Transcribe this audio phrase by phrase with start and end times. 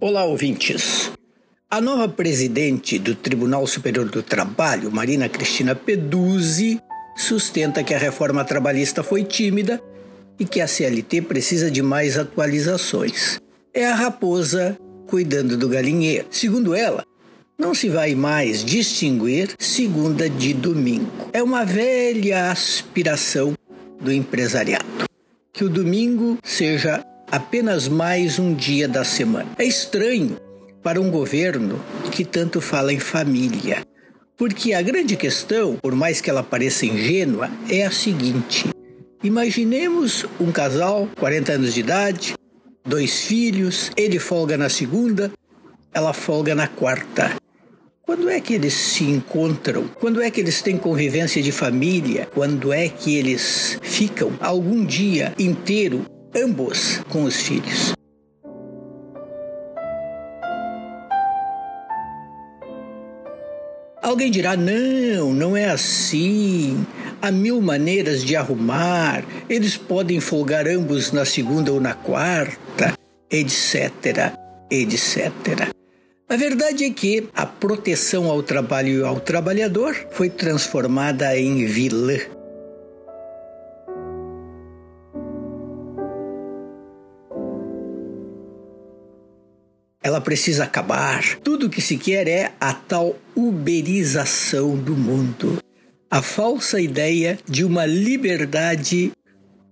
[0.00, 1.10] Olá, ouvintes.
[1.68, 6.80] A nova presidente do Tribunal Superior do Trabalho, Marina Cristina Peduzzi,
[7.16, 9.82] sustenta que a reforma trabalhista foi tímida
[10.38, 13.40] e que a CLT precisa de mais atualizações.
[13.74, 16.28] É a raposa cuidando do galinheiro.
[16.30, 17.04] Segundo ela,
[17.58, 21.28] não se vai mais distinguir segunda de domingo.
[21.32, 23.52] É uma velha aspiração
[24.00, 25.08] do empresariado.
[25.52, 29.50] Que o domingo seja apenas mais um dia da semana.
[29.58, 30.36] É estranho
[30.82, 33.86] para um governo que tanto fala em família,
[34.36, 38.68] porque a grande questão, por mais que ela pareça ingênua, é a seguinte:
[39.22, 42.34] imaginemos um casal, 40 anos de idade,
[42.86, 45.30] dois filhos, ele folga na segunda,
[45.92, 47.36] ela folga na quarta.
[48.02, 49.86] Quando é que eles se encontram?
[50.00, 52.26] Quando é que eles têm convivência de família?
[52.32, 57.92] Quando é que eles ficam algum dia inteiro ambos com os filhos.
[64.02, 66.86] Alguém dirá: não, não é assim.
[67.20, 69.24] Há mil maneiras de arrumar.
[69.48, 72.94] Eles podem folgar ambos na segunda ou na quarta,
[73.30, 74.32] etc,
[74.70, 75.72] etc.
[76.28, 82.18] A verdade é que a proteção ao trabalho e ao trabalhador foi transformada em vilã.
[90.08, 91.36] Ela precisa acabar.
[91.44, 95.62] Tudo que se quer é a tal uberização do mundo.
[96.10, 99.12] A falsa ideia de uma liberdade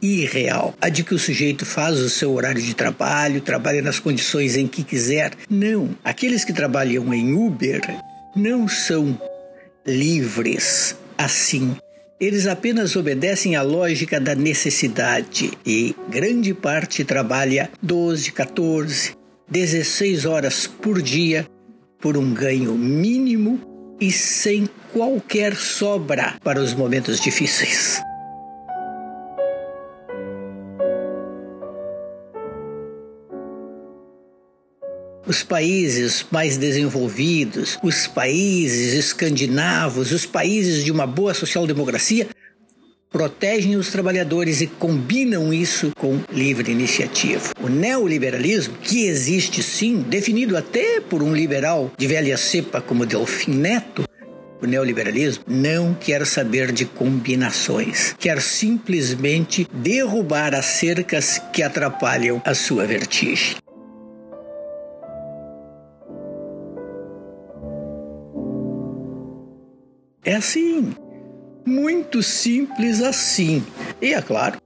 [0.00, 4.56] irreal, a de que o sujeito faz o seu horário de trabalho, trabalha nas condições
[4.56, 5.32] em que quiser.
[5.50, 7.80] Não, aqueles que trabalham em Uber
[8.34, 9.20] não são
[9.84, 11.76] livres assim.
[12.20, 19.19] Eles apenas obedecem à lógica da necessidade e grande parte trabalha 12, 14,
[19.50, 21.44] 16 horas por dia
[22.00, 28.00] por um ganho mínimo e sem qualquer sobra para os momentos difíceis.
[35.26, 42.28] Os países mais desenvolvidos, os países escandinavos, os países de uma boa social-democracia
[43.10, 47.50] protegem os trabalhadores e combinam isso com livre iniciativa.
[47.60, 53.52] O neoliberalismo, que existe sim, definido até por um liberal de velha cepa como Delfim
[53.52, 54.04] Neto,
[54.62, 62.54] o neoliberalismo não quer saber de combinações, quer simplesmente derrubar as cercas que atrapalham a
[62.54, 63.56] sua vertigem.
[70.22, 70.92] É assim.
[71.64, 73.64] Muito simples assim.
[74.00, 74.58] E é claro,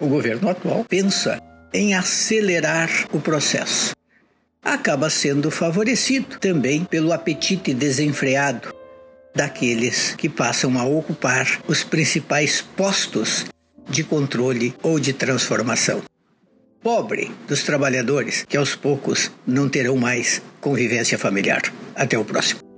[0.00, 1.40] o governo atual pensa
[1.72, 3.94] em acelerar o processo.
[4.62, 8.74] Acaba sendo favorecido também pelo apetite desenfreado
[9.34, 13.46] daqueles que passam a ocupar os principais postos
[13.88, 16.02] de controle ou de transformação.
[16.82, 21.62] Pobre dos trabalhadores que aos poucos não terão mais convivência familiar.
[21.94, 22.69] Até o próximo.